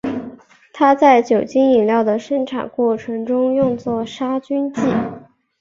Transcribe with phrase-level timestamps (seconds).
[0.73, 4.81] 它在酒精饮料的生产过程中用作杀菌剂。